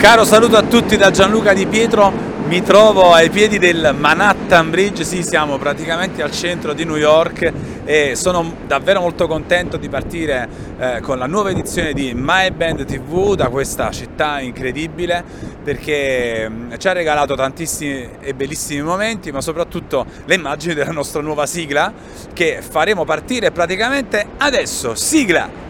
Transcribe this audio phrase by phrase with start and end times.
[0.00, 2.10] caro saluto a tutti da Gianluca Di Pietro.
[2.46, 7.52] Mi trovo ai piedi del Manhattan Bridge, sì, siamo praticamente al centro di New York
[7.84, 12.86] e sono davvero molto contento di partire eh, con la nuova edizione di My Band
[12.86, 15.22] TV da questa città incredibile
[15.62, 21.20] perché mh, ci ha regalato tantissimi e bellissimi momenti, ma soprattutto le immagini della nostra
[21.20, 21.92] nuova sigla
[22.32, 24.94] che faremo partire praticamente adesso.
[24.94, 25.69] Sigla!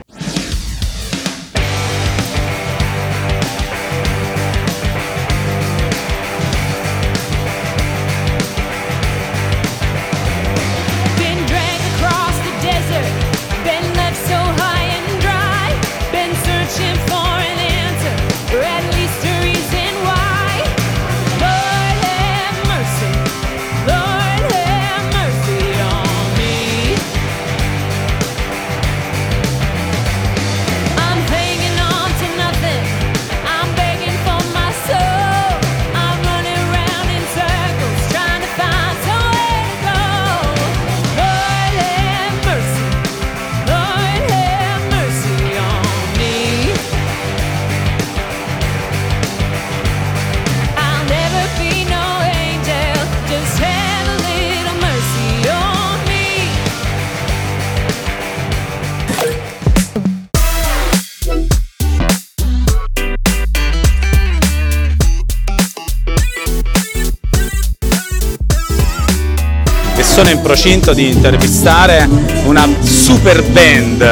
[70.21, 72.07] Sono in procinto di intervistare
[72.45, 74.03] una super band,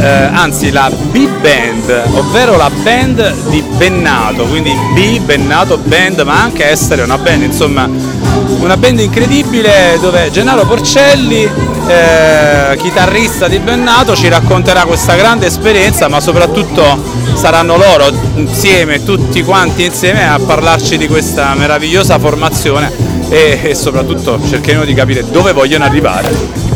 [0.00, 6.64] eh, anzi la B-Band, ovvero la band di Bennato, quindi B, Bennato Band, ma anche
[6.64, 7.88] essere una band, insomma
[8.58, 11.48] una band incredibile dove Gennaro Porcelli,
[11.86, 17.00] eh, chitarrista di Bennato, ci racconterà questa grande esperienza, ma soprattutto
[17.34, 24.40] saranno loro insieme, tutti quanti insieme a parlarci di questa meravigliosa formazione e, e soprattutto
[24.46, 26.68] cercheremo di capire dove vogliono arrivare.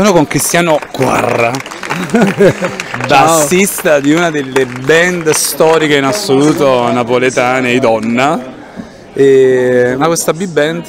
[0.00, 1.52] Sono con Cristiano Quarra,
[3.06, 8.40] bassista di una delle band storiche in assoluto napoletane, i Donna.
[9.12, 10.84] E- Ma questa B-Band,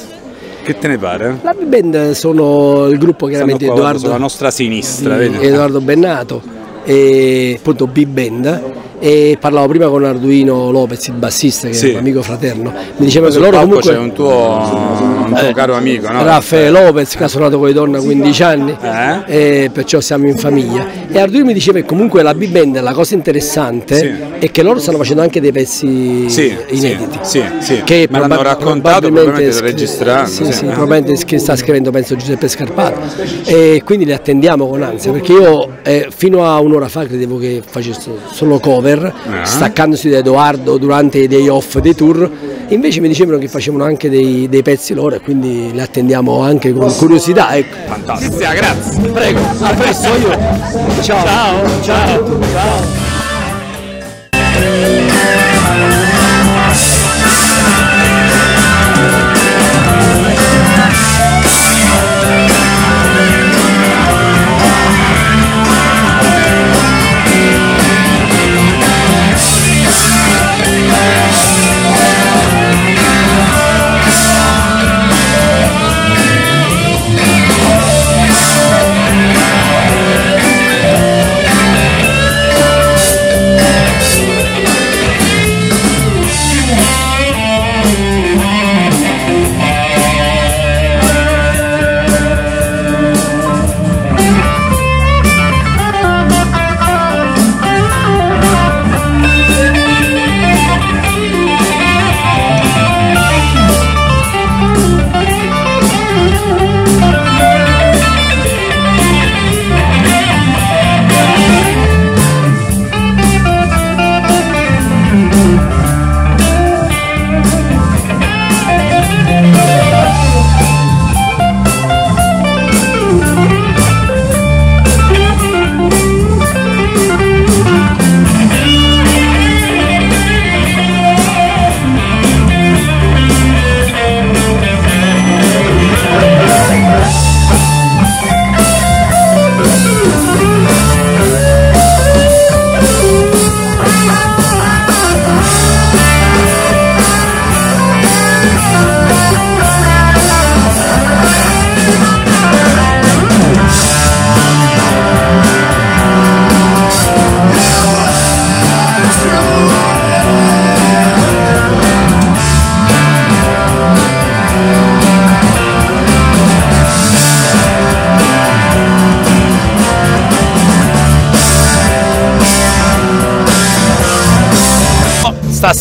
[0.62, 1.40] che te ne pare?
[1.42, 5.44] La big band sono il gruppo chiaramente Edoardo, sulla nostra sinistra, di vedi?
[5.44, 6.42] Edoardo Bennato,
[6.84, 8.62] e appunto big band
[8.98, 11.88] e parlavo prima con Arduino Lopez, il bassista che Sì.
[11.88, 15.52] è un amico fraterno, mi diceva che loro comunque c'è un tuo, un tuo Eh,
[15.54, 16.22] caro amico, no?
[16.22, 19.64] Raffaele Lopez che ha suonato con le donne a 15 anni Eh?
[19.64, 22.92] e perciò siamo in famiglia e Arduino mi diceva che comunque la big band la
[22.92, 24.10] cosa interessante Sì.
[24.38, 28.40] è che loro stanno facendo anche dei pezzi Sì, inediti sì, sì, che Me proba-
[28.40, 30.52] raccontato, probabilmente registrando, sì, sì.
[30.52, 33.00] sì, probabilmente schi- sta scrivendo penso Giuseppe Scarpato
[33.46, 37.62] e quindi li attendiamo con ansia perché io eh, fino a un'ora fa credevo che
[37.64, 39.44] facesse solo cover Ah.
[39.44, 42.28] staccandosi da Edoardo durante i day off dei tour
[42.68, 46.72] invece mi dicevano che facevano anche dei, dei pezzi loro e quindi li attendiamo anche
[46.72, 47.76] con curiosità ecco.
[47.86, 48.36] Fantastico.
[48.38, 49.00] grazie.
[49.10, 50.30] prego a presto io
[51.02, 51.24] ciao
[51.82, 52.40] ciao ciao,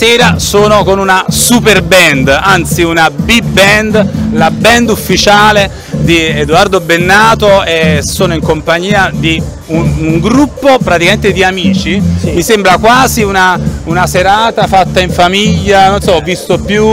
[0.01, 6.79] Stasera sono con una super band, anzi una big band, la band ufficiale di Edoardo
[6.79, 12.01] Bennato e sono in compagnia di un, un gruppo praticamente di amici.
[12.23, 16.83] Mi sembra quasi una, una serata fatta in famiglia, non so, ho visto più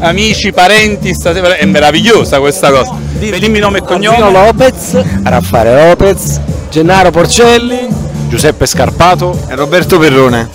[0.00, 2.98] amici, parenti, stasera, è meravigliosa questa cosa.
[3.18, 4.30] Dimmi nome e cognome.
[4.30, 6.38] Lopez Raffaele Lopez,
[6.68, 7.88] Gennaro Porcelli
[8.28, 10.48] Giuseppe Scarpato e Roberto Perrone.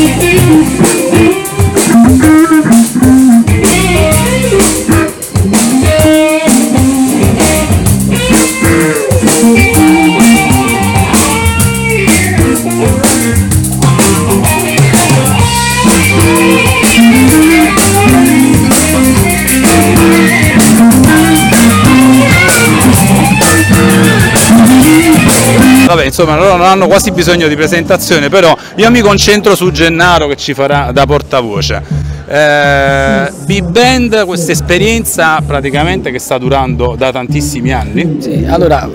[0.00, 0.22] Thank
[2.82, 2.87] you.
[26.08, 30.36] Insomma, loro non hanno quasi bisogno di presentazione, però io mi concentro su Gennaro che
[30.36, 31.82] ci farà da portavoce.
[32.28, 38.88] Eh, Big Band, questa esperienza praticamente che sta durando da tantissimi anni, Sì, allora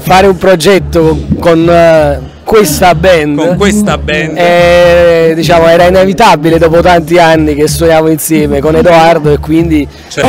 [0.00, 4.36] fare un progetto con eh, questa band con questa band.
[4.36, 10.24] eh, diciamo, era inevitabile dopo tanti anni che suoniamo insieme con Edoardo e quindi cioè,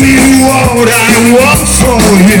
[0.00, 0.16] me
[0.48, 2.40] what I want for you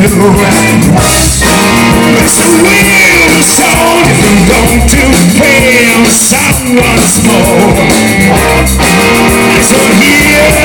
[2.16, 5.02] It's a real song if I'm going to
[5.36, 7.84] fail someone once more
[8.80, 10.59] I so here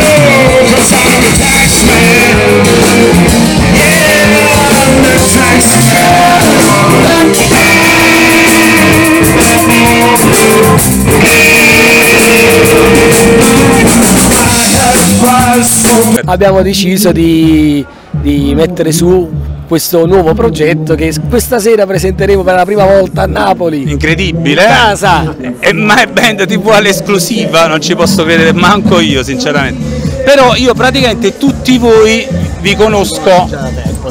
[16.25, 19.29] abbiamo deciso di, di mettere su
[19.67, 23.89] questo nuovo progetto che questa sera presenteremo per la prima volta a Napoli.
[23.89, 24.63] incredibile.
[24.63, 24.71] In eh?
[24.71, 25.35] casa.
[25.59, 30.23] E My Band TV all'esclusiva, non ci posso credere manco io, sinceramente.
[30.23, 32.27] però io praticamente tutti voi
[32.61, 33.47] vi conosco,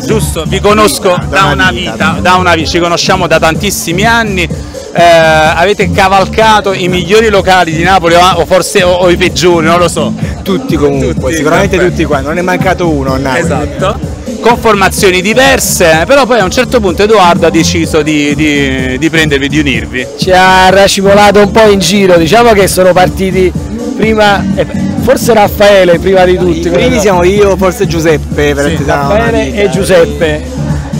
[0.05, 0.45] giusto?
[0.47, 4.49] Vi conosco da una vita, da una vita, ci conosciamo da tantissimi anni.
[4.97, 9.67] eh, avete cavalcato i migliori locali di Napoli o, o forse o, o i peggiori,
[9.67, 10.13] non lo so.
[10.45, 11.89] Tutti comunque, Tutti, sicuramente vabbè.
[11.89, 13.43] tutti qua, non è mancato uno Napoli.
[13.43, 13.99] Esatto.
[14.41, 19.11] Con formazioni diverse, però poi a un certo punto Edoardo ha deciso di, di- di
[19.11, 20.07] prendervi, di unirvi.
[20.19, 23.51] ci ha racimolato un po' in giro, diciamo che sono partiti
[23.97, 24.67] prima, eh,
[25.01, 26.67] forse Raffaele prima di tutti.
[26.69, 30.45] I primi siamo io, forse Giuseppe, una Raffaele e Giuseppe,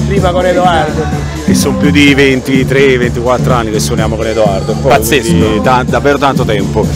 [0.09, 1.24] prima con Edoardo.
[1.45, 4.73] Che sono più di 23-24 anni che suoniamo con Edoardo.
[4.81, 5.29] Poi, Pazzesco.
[5.37, 6.87] quindi ta- davvero tanto tempo.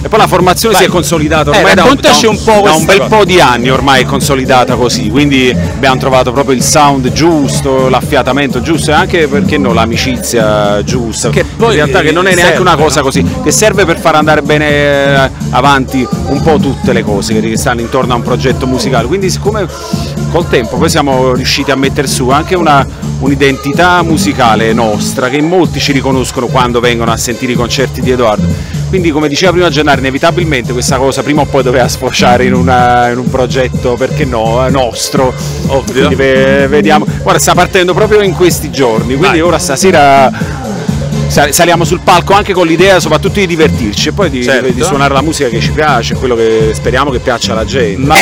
[0.00, 0.84] E poi la formazione Vai.
[0.84, 3.16] si è consolidata Eh, ormai da, un, da un po' da un bel cosa.
[3.16, 8.60] po' di anni ormai è consolidata così, quindi abbiamo trovato proprio il sound giusto, l'affiatamento
[8.62, 11.30] giusto e anche perché no, l'amicizia giusta.
[11.30, 13.06] Che poi, in realtà che non è eh, neanche serve, una cosa no?
[13.06, 17.56] così, che serve per far andare bene eh, avanti un po' tutte le cose che
[17.56, 19.08] stanno intorno a un progetto musicale.
[19.08, 19.66] Quindi siccome
[20.30, 22.86] col tempo poi siamo riusciti a mettere su anche una-
[23.18, 28.46] un'identità musicale nostra che molti ci riconoscono quando vengono a sentire i concerti di Edoardo.
[28.88, 33.08] Quindi come diceva prima Gennaro, inevitabilmente questa cosa prima o poi doveva sfociare in, una-
[33.10, 35.34] in un progetto, perché no, eh, nostro.
[35.68, 35.92] Ovvio.
[35.94, 37.04] Quindi ve- vediamo.
[37.22, 39.40] Guarda, sta partendo proprio in questi giorni, quindi Vai.
[39.40, 40.30] ora stasera
[41.26, 44.70] sa- saliamo sul palco anche con l'idea soprattutto di divertirci e poi di, Certo.
[44.70, 48.06] di suonare la musica che ci piace, quello che speriamo che piaccia alla gente.
[48.06, 48.14] Ma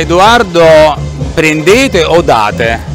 [0.00, 0.96] Edoardo
[1.34, 2.88] prendete o date?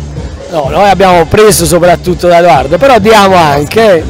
[0.50, 4.04] No, noi abbiamo preso soprattutto da Edoardo, però diamo anche,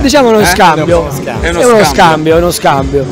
[0.00, 0.44] diciamo uno Eh?
[0.46, 1.08] scambio,
[1.40, 2.34] È uno è uno scambio.
[2.34, 3.04] è uno scambio.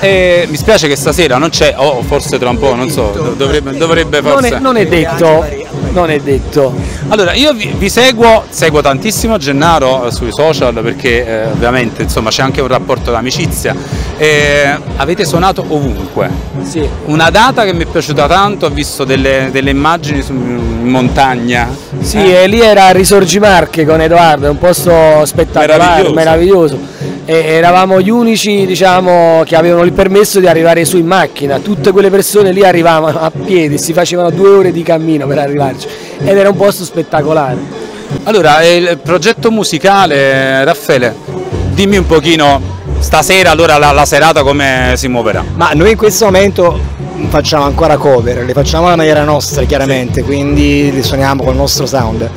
[0.00, 3.34] E mi spiace che stasera non c'è, o forse tra un po', non so, do-
[3.36, 4.56] dovrebbe, dovrebbe Non forse.
[4.56, 5.44] è, non è detto,
[5.92, 6.74] non è detto.
[7.08, 12.30] Allora, io vi, vi seguo, seguo tantissimo Gennaro eh, sui social perché eh, ovviamente insomma
[12.30, 13.74] c'è anche un rapporto d'amicizia.
[14.16, 16.30] E avete suonato ovunque.
[16.62, 16.86] Sì.
[17.06, 21.68] Una data che mi è piaciuta tanto, ho visto delle, delle immagini su, in montagna.
[22.00, 25.78] Sì, Eh, e lì era a Risorgimarche con Edoardo, è un posto spettacolare,
[26.10, 26.14] Meraviglioso.
[26.14, 26.78] meraviglioso.
[27.24, 31.58] E eravamo gli unici, diciamo, che avevano il permesso di arrivare su in macchina.
[31.58, 35.86] Tutte quelle persone lì arrivavano a piedi, si facevano due ore di cammino per arrivarci.
[36.18, 37.58] Ed era un posto spettacolare.
[38.24, 41.14] Allora, il progetto musicale, Raffaele,
[41.72, 45.44] dimmi un pochino stasera allora la, la serata come si muoverà.
[45.54, 46.78] Ma noi in questo momento
[47.28, 52.28] facciamo ancora cover, le facciamo alla maniera nostra chiaramente, quindi le suoniamo col nostro sound.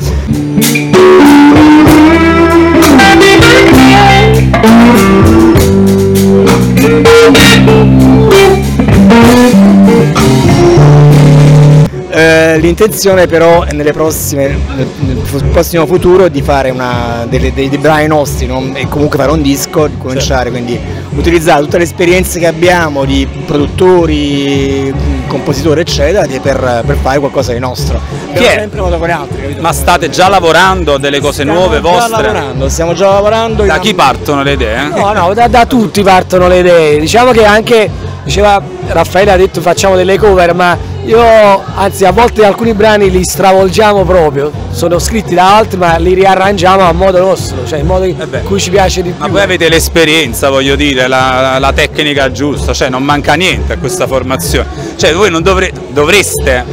[12.16, 17.80] Eh, l'intenzione però è nelle prossime, nel, prossimo futuro di fare una, delle- dei, dei
[17.80, 18.72] brani nostri no?
[18.76, 20.80] e comunque fare un disco, di cominciare, quindi
[21.16, 24.94] utilizzare tutte le esperienze che abbiamo di produttori,
[25.34, 28.00] compositori eccetera di- per, per fare qualcosa di nostro.
[28.30, 28.52] Abbiamo è?
[28.52, 29.62] sempre lavorato con altri, capito?
[29.62, 32.22] Ma state già lavorando delle cose Stiamo nuove vostre?
[32.22, 33.63] lavorando, stiamo già lavorando.
[33.63, 34.88] Da chi partono le idee?
[34.90, 37.00] No, no, da, da tutti partono le idee.
[37.00, 37.90] Diciamo che anche,
[38.24, 43.24] diceva Raffaele ha detto facciamo delle cover, ma io anzi a volte alcuni brani li
[43.24, 44.51] stravolgiamo proprio.
[44.72, 48.41] Sono scritti da altri ma li riarrangiamo a modo nostro, cioè in modo in Eh
[48.41, 49.33] cui ci piace di Ma più.
[49.33, 54.07] voi avete l'esperienza, voglio dire, la, la tecnica giusta, cioè non manca niente a questa
[54.07, 54.67] formazione.
[54.95, 56.65] Cioè voi non dovre- dovreste,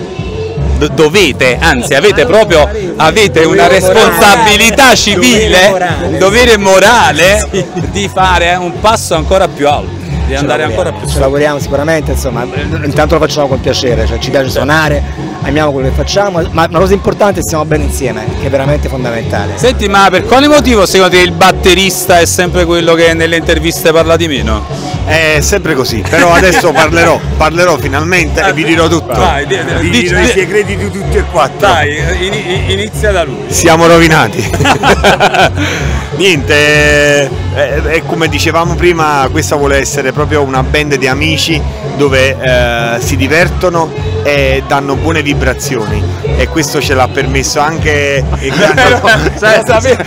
[0.78, 7.48] do- dovete, anzi avete proprio avete una responsabilità civile, un dovere morale
[7.90, 9.99] di fare un passo ancora più alto,
[10.30, 12.44] di andare ancora più ci lavoriamo sicuramente, insomma,
[12.84, 15.02] intanto lo facciamo con piacere, cioè ci piace suonare,
[15.42, 18.50] amiamo quello che facciamo, ma una cosa importante è che stiamo bene insieme, che è
[18.50, 19.54] veramente fondamentale.
[19.56, 23.90] Senti, ma per quale motivo secondo te il batterista è sempre quello che nelle interviste
[23.92, 24.64] parla di meno?
[25.04, 29.18] È sempre così, però adesso parlerò, parlerò finalmente e vi dirò tutto.
[29.18, 31.66] Vai, di- di- vi dirò i segreti di tutti e quattro.
[31.66, 33.46] Dai, ini- inizia da lui.
[33.48, 34.48] Siamo rovinati.
[36.16, 41.60] Niente, eh, e come dicevamo prima, questa vuole essere proprio una band di amici
[41.96, 43.92] dove eh, si divertono
[44.22, 46.02] e danno buone vibrazioni
[46.36, 49.62] e questo ce l'ha permesso anche il grande Sai-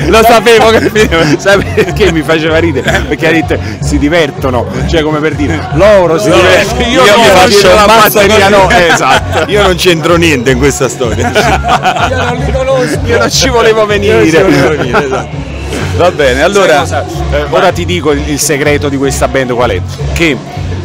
[0.07, 0.91] lo sapevo che
[1.37, 6.19] sai perché mi faceva ridere perché ha detto si divertono cioè come per dire loro
[6.19, 8.81] si divertono io, io mi faccio la batteria no così.
[8.93, 11.31] esatto Io non c'entro niente in questa storia.
[12.09, 12.99] Io non li conosco.
[13.05, 15.42] io non ci volevo venire esatto.
[15.95, 16.83] Va bene, allora?
[17.31, 19.81] Eh, ora ti dico il, segreto di questa band qual è
[20.13, 20.35] che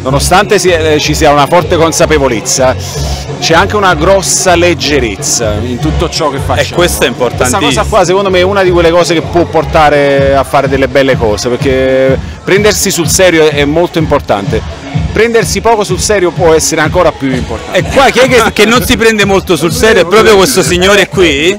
[0.02, 2.76] nonostante eh, ci sia una forte consapevolezza
[3.40, 7.60] c'è anche una grossa leggerezza in tutto ciò che facciamo e questo è Questa importantissimo.
[7.60, 10.88] cosa qua secondo me è una di quelle cose che può portare a fare delle
[10.88, 14.60] belle cose perché prendersi sul serio è molto importante.
[15.18, 17.76] Prendersi poco sul serio può essere ancora più importante.
[17.76, 20.62] E qua chi è che, che non si prende molto sul serio è proprio questo
[20.62, 21.58] signore qui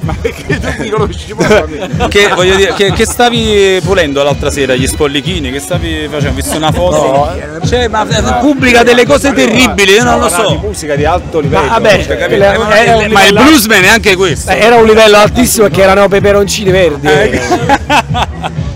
[2.08, 6.32] che, voglio dire, che, che stavi pulendo l'altra sera gli spollichini, che stavi facendo, ho
[6.32, 7.36] visto una foto.
[7.68, 8.06] Cioè, ma
[8.40, 10.58] pubblica delle cose terribili, io non lo Di so.
[10.62, 11.68] musica di alto livello.
[11.68, 14.52] vabbè, cioè, eh, un Ma il livello- bluesman è anche questo.
[14.52, 17.08] Eh, Era un livello altissimo perché erano peperoncini verdi.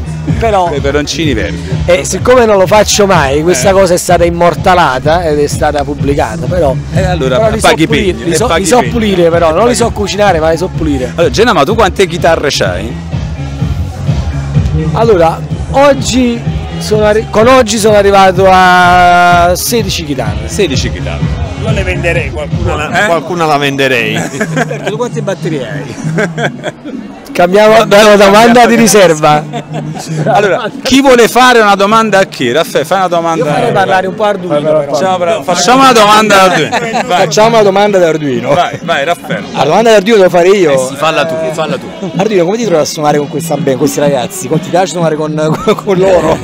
[0.45, 1.69] Però, Peperoncini verdi.
[1.87, 6.45] eh, siccome non lo faccio mai, questa cosa è stata immortalata ed è stata pubblicata.
[6.47, 8.67] Però, E allora però li so paghi i pulire, pegni, li e so, paghi li
[8.67, 11.13] so pulire, però non li so cucinare, ma li so pulire.
[11.15, 12.95] Allora, Gena, ma tu quante chitarre c'hai?
[14.93, 16.39] Allora, oggi
[16.79, 20.47] sono arri- con oggi sono arrivato a 16 chitarre.
[20.49, 21.43] 16 chitarre.
[21.63, 24.21] Io le venderei, qualcuna, la, qualcuna la venderei.
[24.85, 27.13] Tu quante batterie hai?
[27.35, 29.43] Cambiamo da una domanda di riserva.
[30.27, 32.51] Allora, chi vuole fare una domanda a chi?
[32.53, 33.45] Raffaele, fai una domanda.
[33.45, 34.61] Io farei parlare un po' Arduino.
[34.61, 34.83] però.
[34.93, 36.79] Facciamo, però- facciamo una domanda a Arduino.
[37.07, 38.55] Vai, Facciamo la domanda di Arduino.
[38.55, 39.47] vai, vai, Raffaele.
[39.53, 40.79] La domanda di Arduino devo fare io.
[40.79, 42.11] Falla tu, falla tu.
[42.17, 44.49] Arduino, come ti trovi a suonare con questa band, questi ragazzi?
[44.49, 45.35] Come ti piace suonare con,
[45.85, 46.39] con- loro?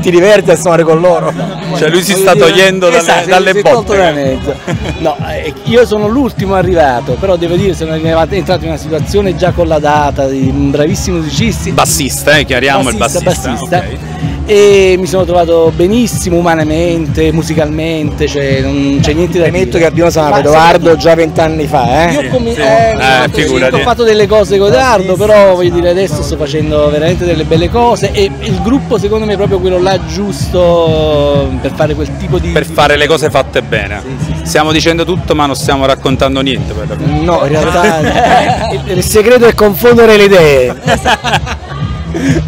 [0.00, 1.32] ti diverti a suonare con loro?
[1.76, 3.96] Cioè lui si sta togliendo dalle, Esatto, dalle botte.
[3.96, 4.54] da mezzo.
[4.98, 9.36] No, eh, io sono l'ultimo arrivato, però devo dire sono arrivato- entrato in una situazione
[9.36, 11.70] già con la data di bravissimi musicisti.
[11.72, 13.24] Bassista, eh, chiariamo il bassista.
[13.24, 13.78] bassista.
[13.78, 13.98] ok.
[14.46, 19.84] E mi sono trovato benissimo umanamente, musicalmente, cioè non c'è niente da Premetto che dire.
[19.86, 22.12] abbiamo suonato Edoardo già vent'anni fa, eh?
[22.14, 22.60] Io come, sì.
[22.60, 26.20] eh, Eh, ho fatto- sì, ho fatto delle cose con Edoardo, però voglio dire adesso
[26.22, 30.04] sto facendo veramente delle belle cose e il gruppo secondo me è proprio quello là
[30.06, 32.48] giusto per fare quel tipo di...
[32.48, 34.02] Per fare le cose fatte bene.
[34.42, 36.72] Stiamo dicendo tutto ma non stiamo raccontando niente.
[36.96, 40.74] No, in realtà Il, il segreto è confondere le idee.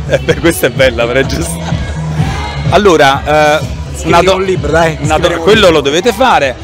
[0.09, 1.61] Eh, beh, questa è bella, però è giusto.
[2.71, 3.67] Allora, eh,
[4.05, 4.97] una do- un libro, dai.
[5.01, 6.57] una do- quello lo dovete fare.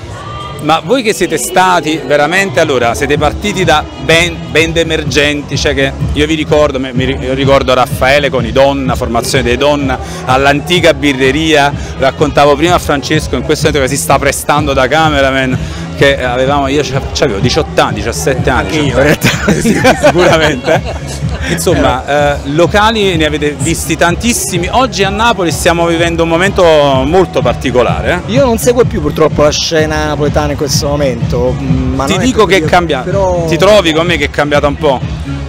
[0.61, 5.93] Ma voi che siete stati veramente, allora, siete partiti da band, band emergenti, cioè che
[6.13, 9.99] io vi ricordo, mi, mi ri- io ricordo Raffaele con i Donna, formazione dei Donna,
[10.25, 15.59] all'antica birreria, raccontavo prima a Francesco in questo momento che si sta prestando da cameraman,
[15.97, 18.77] che avevamo, io avevo 18 anni, 17 anni.
[18.77, 19.29] io, in realtà.
[19.53, 21.27] Sì, sicuramente.
[21.51, 24.69] Insomma, eh, locali ne avete visti tantissimi.
[24.71, 26.63] Oggi a Napoli stiamo vivendo un momento
[27.05, 28.23] molto particolare.
[28.27, 28.33] eh.
[28.33, 31.55] io non seguo più purtroppo la scena napoletana in questo momento.
[31.61, 33.05] mm, Ma Ti dico che è cambiato.
[33.05, 33.45] Però...
[33.47, 35.01] Ti trovi con me che è cambiato un po'?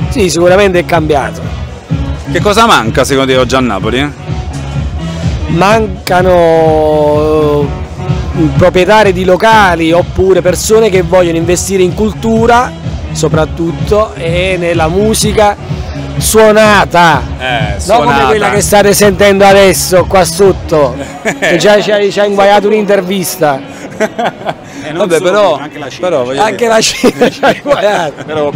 [0.09, 1.41] Sì, sicuramente è cambiato.
[2.31, 3.99] Che cosa manca secondo te oggi a Napoli?
[3.99, 4.09] eh?
[6.19, 7.65] Mancano
[8.37, 12.71] eh, proprietari di locali oppure persone che vogliono investire in cultura
[13.11, 15.55] soprattutto e nella musica
[16.21, 17.21] suonata.
[17.39, 20.95] Eh, Non come quella che state sentendo adesso qua sotto.
[21.39, 23.59] che già ci ha, ci ha inguaiato un'intervista.
[24.93, 25.59] Vabbè, però,
[25.99, 28.23] però voglio Anche la Cina ci ha inguaiato.
[28.25, 28.51] Però,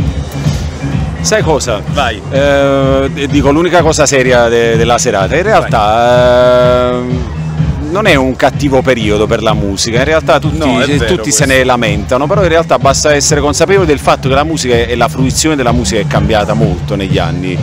[1.22, 1.82] sai cosa?
[1.92, 2.22] Vai.
[2.32, 5.36] Eh, dico l'unica cosa seria de- della serata.
[5.36, 6.92] In realtà
[7.94, 11.46] non è un cattivo periodo per la musica, in realtà tutti, No, vero tutti se
[11.46, 15.08] ne lamentano, però in realtà basta essere consapevoli del fatto che la musica e la
[15.08, 17.58] fruizione della musica è cambiata molto negli anni.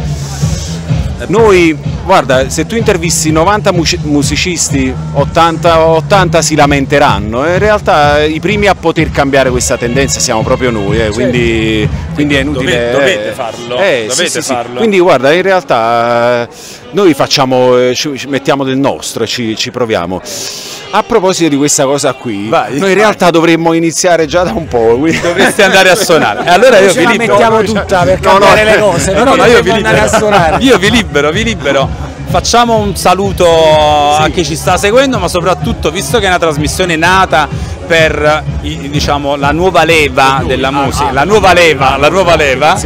[1.26, 7.46] Noi, guarda, se tu intervisti 90 muci- musicisti, 80, 80 si lamenteranno.
[7.46, 12.36] In realtà i primi a poter cambiare questa tendenza siamo proprio noi, eh, quindi, quindi
[12.36, 12.90] è inutile.
[12.90, 14.52] Dove- dovete eh, farlo, eh, dovete sì, sì, sì.
[14.52, 14.78] farlo.
[14.78, 16.48] Quindi guarda, in realtà eh,
[16.92, 20.20] noi facciamo, eh, ci, ci mettiamo del nostro e ci, ci proviamo.
[20.92, 24.66] A proposito di questa cosa qui, Vai, noi in realtà dovremmo iniziare già da un
[24.66, 24.96] po'.
[24.98, 26.44] quindi- Dovresti andare a suonare.
[26.44, 27.33] E allora io vi la libero.
[27.33, 30.00] mettiamo tutta per No, no, cambiare le cose, però No, no, io vi libero.
[30.03, 30.57] a suonare.
[30.64, 31.88] Io vi libero, vi libero.
[32.29, 33.44] Facciamo un saluto
[34.16, 37.48] a chi ci sta seguendo, ma soprattutto, visto che è una trasmissione nata
[37.87, 42.81] per i- diciamo, la nuova leva della musica, la nuova leva, la nuova leva,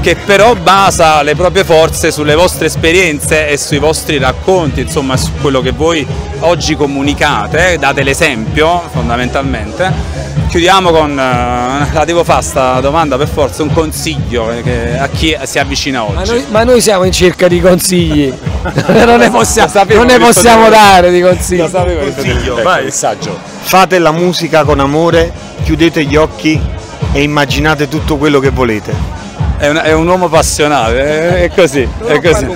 [0.00, 5.32] che però basa le proprie forze sulle vostre esperienze e sui vostri racconti, insomma su
[5.40, 6.06] quello che voi
[6.40, 10.26] oggi comunicate, date l'esempio fondamentalmente.
[10.48, 15.36] Chiudiamo con, eh, la devo fare sta domanda per forza, un consiglio che- a chi
[15.42, 16.30] si avvicina Ma oggi.
[16.30, 18.32] noi, ma noi siamo in cerca di consigli,
[19.04, 21.60] non ne possiamo, sapevo non ne possiamo dare di consigli.
[21.70, 22.62] Consiglio.
[22.62, 22.84] Vai.
[22.84, 23.36] messaggio.
[23.60, 25.30] Fate la musica con amore,
[25.64, 26.58] chiudete gli occhi
[27.12, 29.17] e immaginate tutto quello che volete.
[29.58, 32.46] È un, è un uomo passionato, è, è così, è così.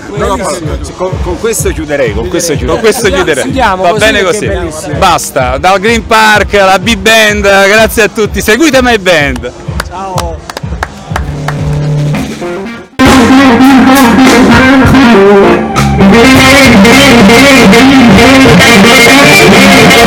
[0.97, 2.81] con, con questo chiuderei, con questo Con chiuderei.
[2.81, 3.43] questo chiuderei.
[3.43, 4.49] Chiudiamo Va così bene così.
[4.99, 8.41] Basta, dal Green Park alla B-Band, grazie a tutti.
[8.41, 9.53] Seguite My Band.
[19.55, 20.02] Thank